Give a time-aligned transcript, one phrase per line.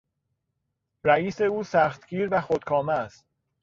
[1.03, 3.25] رئیس او سختگیر و خودکامه است.